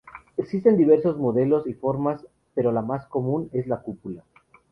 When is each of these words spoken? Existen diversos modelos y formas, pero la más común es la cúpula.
Existen 0.35 0.77
diversos 0.77 1.19
modelos 1.19 1.67
y 1.67 1.75
formas, 1.75 2.25
pero 2.55 2.71
la 2.71 2.81
más 2.81 3.05
común 3.05 3.51
es 3.53 3.67
la 3.67 3.83
cúpula. 3.83 4.23